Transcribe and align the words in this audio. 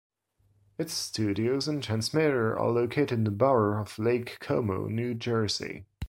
Its 0.79 0.93
studios 0.93 1.67
and 1.67 1.83
transmitter 1.83 2.57
are 2.57 2.71
located 2.71 3.11
in 3.11 3.23
the 3.23 3.29
Borough 3.29 3.79
of 3.79 3.99
Lake 3.99 4.37
Como, 4.39 4.87
New 4.87 5.13
Jersey. 5.13 5.85